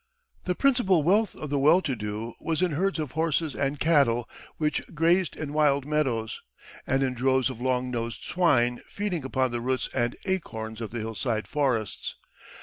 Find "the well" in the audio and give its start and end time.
1.51-1.79